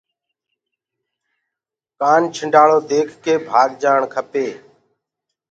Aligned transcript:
سوپيري 1.97 2.77
ديک 2.89 3.07
ڪي 3.23 3.33
ڀآگجآڻ 3.49 3.99
کپي۔ 4.13 4.47